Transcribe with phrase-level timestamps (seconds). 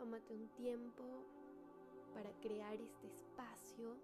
[0.00, 1.04] tómate un tiempo
[2.14, 3.98] para crear este espacio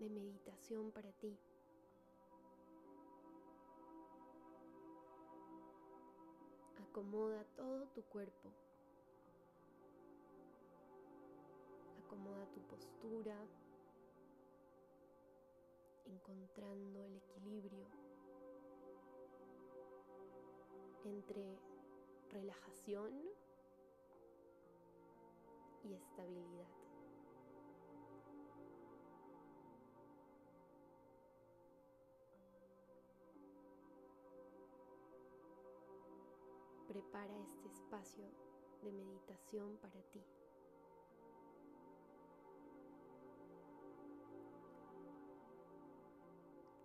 [0.00, 1.38] de meditación para ti.
[6.82, 8.50] Acomoda todo tu cuerpo.
[12.04, 13.36] Acomoda tu postura,
[16.06, 17.86] encontrando el equilibrio
[21.04, 21.60] entre
[22.32, 23.37] relajación
[25.88, 26.68] y estabilidad.
[36.86, 38.24] Prepara este espacio
[38.82, 40.22] de meditación para ti.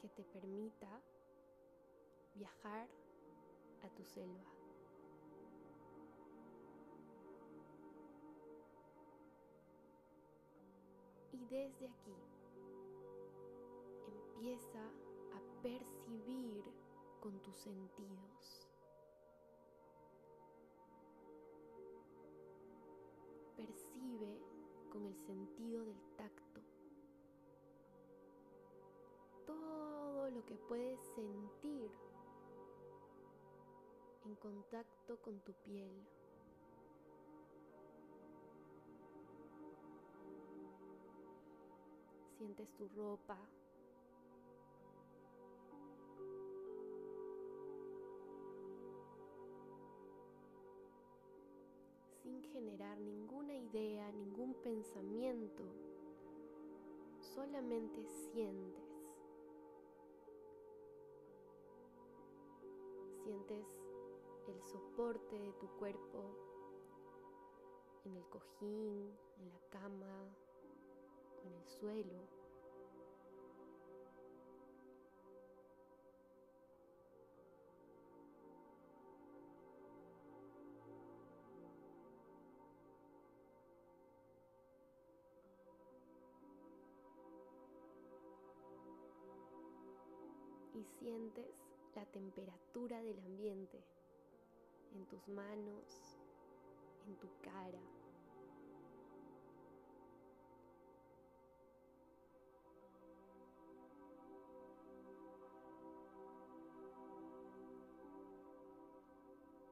[0.00, 1.02] que te permita
[2.34, 2.88] viajar
[3.82, 4.57] a tu selva.
[11.38, 12.16] Y desde aquí
[14.06, 14.84] empieza
[15.34, 16.64] a percibir
[17.20, 18.68] con tus sentidos.
[23.56, 24.38] Percibe
[24.90, 26.60] con el sentido del tacto
[29.46, 31.90] todo lo que puedes sentir
[34.26, 36.06] en contacto con tu piel.
[42.48, 43.36] Sientes tu ropa.
[52.22, 55.62] Sin generar ninguna idea, ningún pensamiento,
[57.34, 58.88] solamente sientes.
[63.24, 63.66] Sientes
[64.46, 66.24] el soporte de tu cuerpo
[68.06, 70.34] en el cojín, en la cama
[71.44, 72.37] en el suelo.
[90.98, 91.46] Sientes
[91.94, 93.78] la temperatura del ambiente
[94.94, 96.18] en tus manos,
[97.06, 97.80] en tu cara.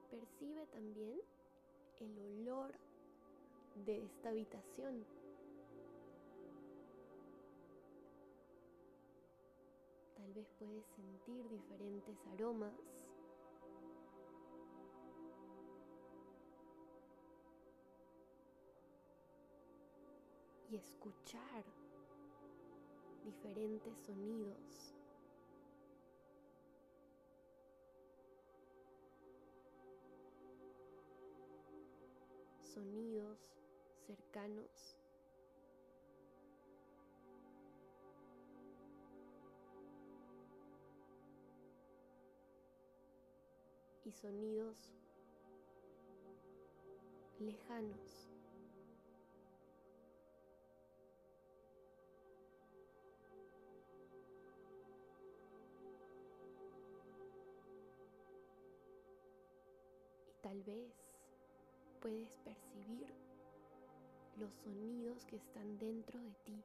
[0.09, 1.19] Percibe también
[1.99, 2.73] el olor
[3.85, 5.05] de esta habitación.
[10.27, 12.73] Tal vez puedes sentir diferentes aromas
[20.69, 21.63] y escuchar
[23.23, 24.93] diferentes sonidos.
[32.73, 33.39] Sonidos
[34.05, 35.06] cercanos.
[44.17, 44.75] Sonidos
[47.39, 48.27] lejanos.
[60.41, 60.91] Tal vez
[61.99, 63.13] puedes percibir
[64.37, 66.63] los sonidos que están dentro de ti.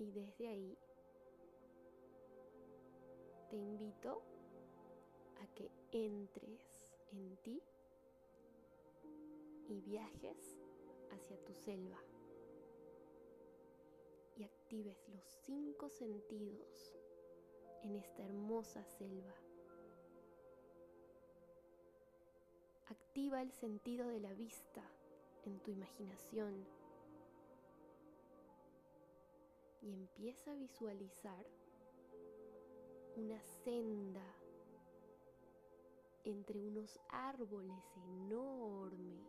[0.00, 0.78] Y desde ahí
[3.50, 4.22] te invito
[5.42, 7.62] a que entres en ti
[9.68, 10.56] y viajes
[11.10, 11.98] hacia tu selva
[14.38, 16.96] y actives los cinco sentidos
[17.82, 19.34] en esta hermosa selva.
[22.88, 24.82] Activa el sentido de la vista
[25.44, 26.79] en tu imaginación
[29.82, 31.46] y empieza a visualizar
[33.16, 34.24] una senda
[36.24, 39.26] entre unos árboles enormes.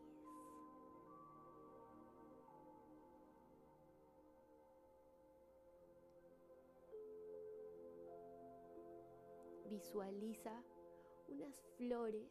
[9.69, 10.63] Visualiza
[11.29, 12.29] unas flores,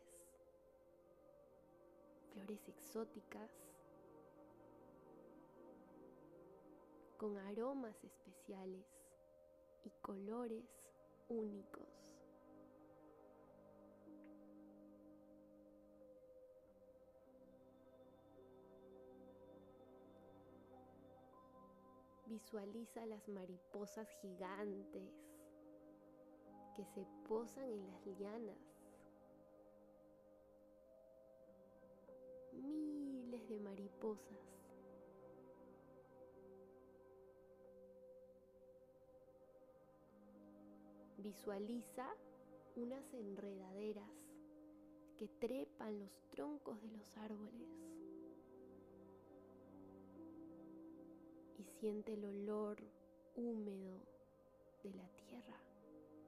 [2.32, 3.69] flores exóticas,
[7.20, 8.86] con aromas especiales.
[9.84, 10.64] y colores
[11.28, 11.86] únicos.
[22.26, 25.12] Visualiza las mariposas gigantes
[26.74, 28.58] que se posan en las lianas.
[32.52, 34.59] Miles de mariposas.
[41.22, 42.08] Visualiza
[42.76, 44.10] unas enredaderas
[45.16, 47.90] que trepan los troncos de los árboles.
[51.60, 52.78] y siente el olor
[53.36, 54.00] húmedo
[54.82, 55.60] de la tierra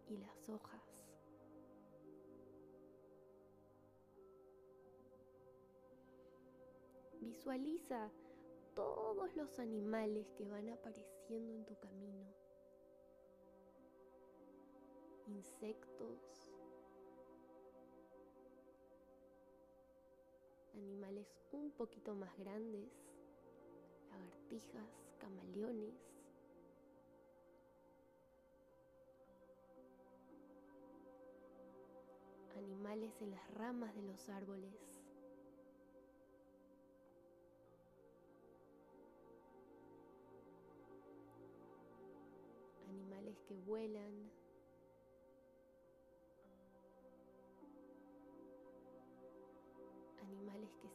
[0.08, 0.82] y las hojas.
[7.18, 8.10] Visualiza
[8.74, 12.41] todos los animales que van apareciendo en tu camino.
[15.34, 16.20] Insectos,
[20.74, 22.90] animales un poquito más grandes,
[24.10, 25.94] lagartijas, camaleones.
[32.56, 35.02] Animales en las ramas de los árboles.
[42.88, 44.41] Animales que vuelan.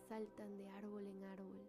[0.08, 1.68] Saltan de árbol en árbol.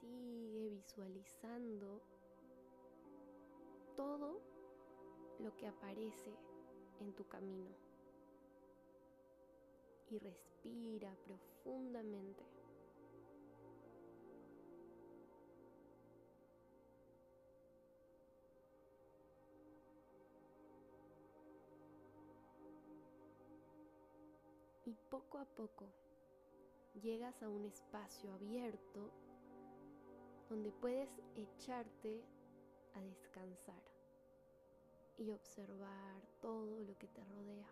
[0.00, 2.02] sigue visualizando
[3.96, 4.40] todo
[5.40, 6.32] lo que aparece
[7.00, 7.70] en tu camino
[10.10, 12.63] y respira profundamente.
[25.14, 25.86] Poco a poco
[27.00, 29.12] llegas a un espacio abierto
[30.48, 32.20] donde puedes echarte
[32.94, 33.80] a descansar
[35.16, 37.68] y observar todo lo que te rodea.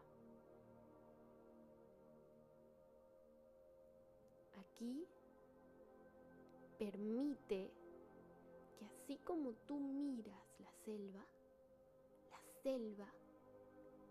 [4.60, 5.04] Aquí
[6.78, 7.72] permite
[8.78, 11.26] que así como tú miras la selva,
[12.30, 13.12] la selva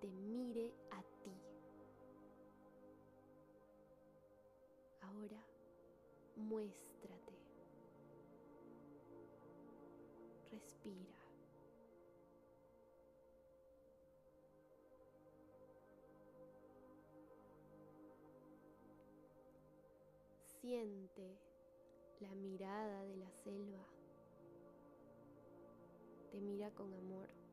[0.01, 1.10] te mire a
[5.21, 5.45] Ahora
[6.35, 7.33] muéstrate.
[10.49, 11.15] respira.
[20.59, 21.37] Siente
[22.19, 23.85] la mirada de la selva.
[26.31, 27.50] Te mira con amor.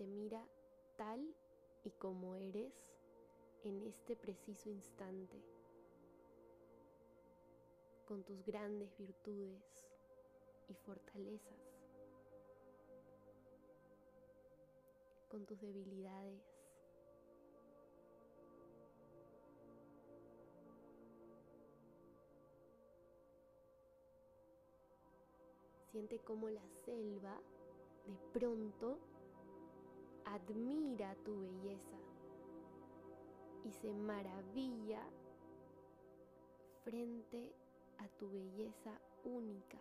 [0.00, 0.42] Te mira
[0.96, 1.20] tal
[1.84, 2.72] y como eres
[3.64, 5.36] en este preciso instante,
[8.06, 9.60] con tus grandes virtudes
[10.70, 11.60] y fortalezas,
[15.28, 16.40] con tus debilidades.
[25.92, 27.38] Siente cómo la selva
[28.06, 29.09] de pronto
[30.34, 31.98] admira tu belleza
[33.64, 35.02] y se maravilla
[36.84, 37.52] frente
[37.98, 39.78] a tu belleza única.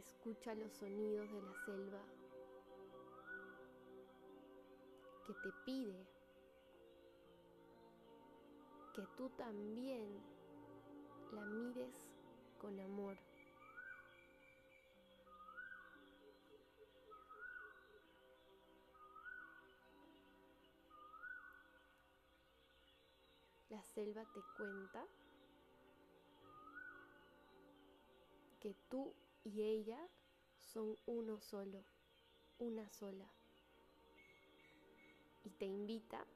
[0.00, 2.00] Escucha los sonidos de la selva
[5.26, 6.06] que te pide
[8.94, 10.08] que tú también
[11.32, 11.94] la mires
[12.58, 13.18] con amor.
[23.68, 25.04] La selva te cuenta
[28.60, 29.98] que tú y ella
[30.58, 31.84] son uno solo,
[32.58, 33.30] una sola.
[35.44, 36.26] Y te invita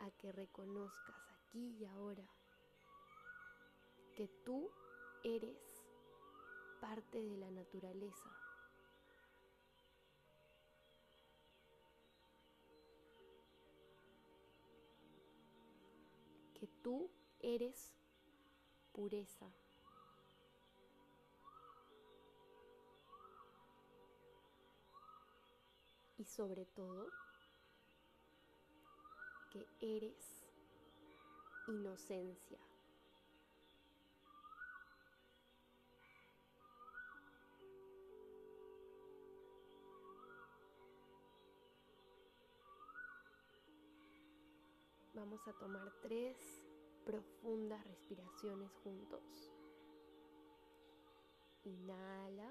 [0.00, 2.28] a que reconozcas aquí y ahora
[4.16, 4.70] que tú
[5.24, 5.56] eres
[6.80, 8.28] parte de la naturaleza.
[16.54, 17.10] Que tú
[17.40, 17.94] eres
[18.92, 19.61] pureza.
[26.18, 27.08] Y sobre todo,
[29.50, 30.44] que eres
[31.68, 32.58] inocencia.
[45.14, 46.36] Vamos a tomar tres
[47.04, 49.52] profundas respiraciones juntos.
[51.64, 52.50] Inhala.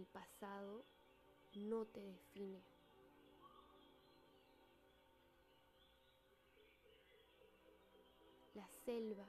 [0.00, 0.86] El pasado
[1.52, 2.64] no te define.
[8.54, 9.26] La selva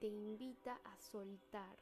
[0.00, 1.78] te invita a soltar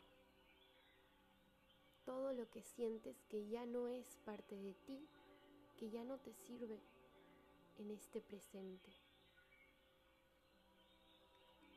[2.04, 5.08] todo lo que sientes que ya no es parte de ti,
[5.78, 6.82] que ya no te sirve
[7.78, 8.92] en este presente.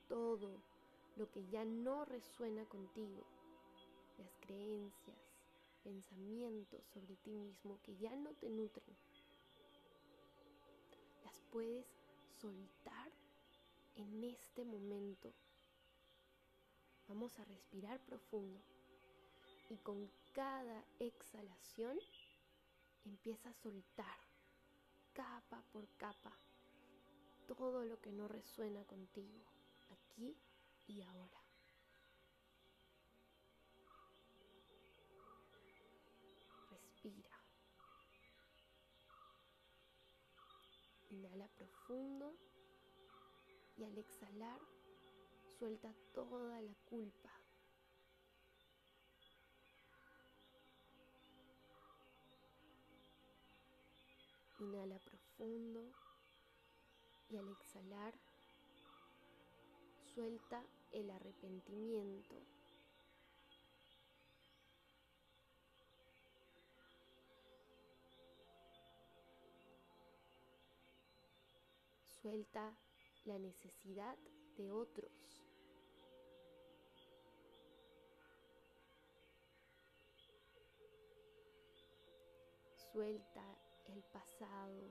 [0.09, 0.75] Todo
[1.15, 3.25] lo que ya no resuena contigo,
[4.17, 5.17] las creencias,
[5.83, 8.95] pensamientos sobre ti mismo que ya no te nutren,
[11.23, 11.85] las puedes
[12.39, 13.11] soltar
[13.95, 15.33] en este momento.
[17.07, 18.59] Vamos a respirar profundo
[19.69, 21.99] y con cada exhalación
[23.05, 24.17] empieza a soltar
[25.13, 26.37] capa por capa
[27.47, 29.45] todo lo que no resuena contigo
[29.89, 30.35] aquí
[30.87, 31.44] y ahora.
[41.15, 42.35] Inhala profundo
[43.77, 44.59] y al exhalar
[45.57, 47.31] suelta toda la culpa.
[54.59, 55.93] Inhala profundo
[57.29, 58.13] y al exhalar
[60.13, 62.35] suelta el arrepentimiento.
[72.25, 72.75] Suelta
[73.25, 74.17] la necesidad
[74.57, 75.11] de otros.
[82.91, 83.43] Suelta
[83.85, 84.89] el pasado.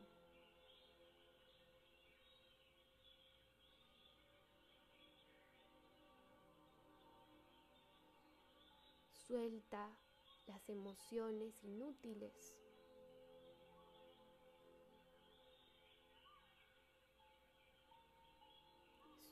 [9.11, 9.99] Suelta
[10.47, 12.64] las emociones inútiles.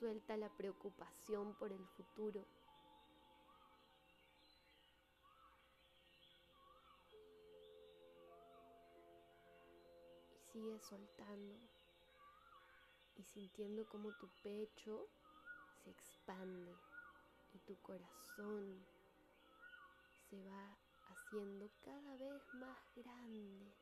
[0.03, 2.45] Suelta la preocupación por el futuro.
[10.33, 11.55] Y sigue soltando
[13.15, 15.07] y sintiendo como tu pecho
[15.81, 16.75] se expande
[17.53, 18.85] y tu corazón
[20.29, 20.77] se va
[21.11, 23.73] haciendo cada vez más grande,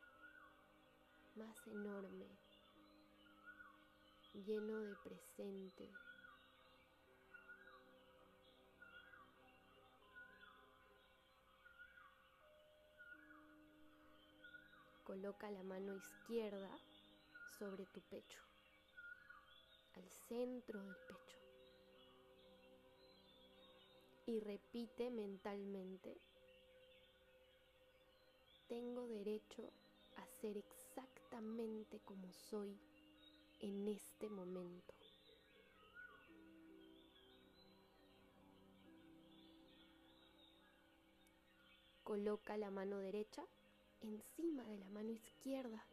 [1.33, 2.27] más enorme,
[4.33, 6.10] lleno de presente.
[15.11, 16.71] Coloca la mano izquierda
[17.59, 18.39] sobre tu pecho,
[19.95, 21.37] al centro del pecho.
[24.25, 26.17] Y repite mentalmente,
[28.69, 29.73] tengo derecho
[30.15, 32.79] a ser exactamente como soy
[33.59, 34.93] en este momento.
[42.01, 43.45] Coloca la mano derecha
[44.01, 45.85] encima de la mano izquierda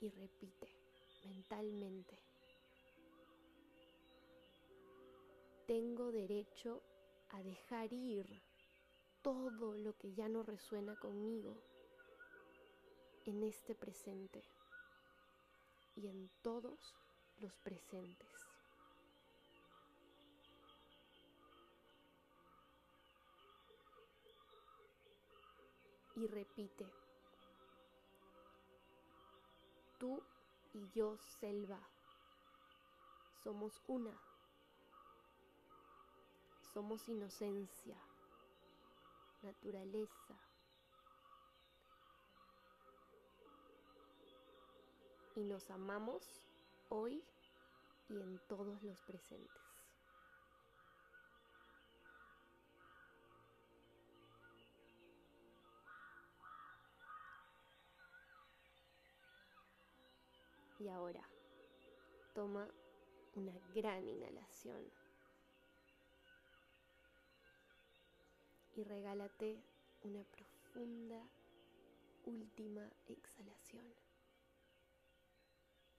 [0.00, 0.68] y repite
[1.24, 2.18] mentalmente.
[5.66, 6.82] Tengo derecho
[7.30, 8.26] a dejar ir
[9.22, 11.62] todo lo que ya no resuena conmigo
[13.26, 14.42] en este presente
[15.94, 16.94] y en todos
[17.40, 18.47] los presentes.
[26.18, 26.84] Y repite,
[30.00, 30.20] tú
[30.74, 31.78] y yo, selva,
[33.44, 34.10] somos una,
[36.74, 37.96] somos inocencia,
[39.42, 40.34] naturaleza,
[45.36, 46.24] y nos amamos
[46.88, 47.22] hoy
[48.08, 49.67] y en todos los presentes.
[60.88, 61.20] Y ahora,
[62.34, 62.66] toma
[63.34, 64.90] una gran inhalación.
[68.74, 69.62] Y regálate
[70.00, 71.28] una profunda
[72.24, 73.84] última exhalación.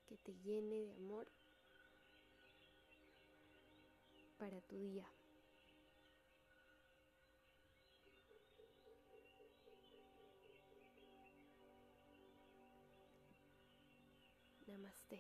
[0.07, 1.27] Que te llene de amor
[4.39, 5.05] para tu día.
[14.79, 15.17] Namaste.